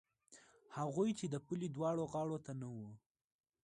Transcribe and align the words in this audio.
هغوی 0.77 1.09
چې 1.19 1.25
د 1.29 1.35
پولې 1.45 1.67
دواړو 1.75 2.03
غاړو 2.11 2.37
ته 2.45 2.51
نه 2.61 2.67
وو. 2.75 2.89